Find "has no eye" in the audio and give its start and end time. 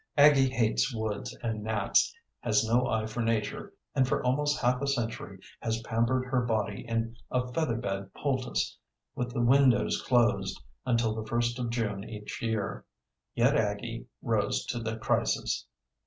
2.39-3.05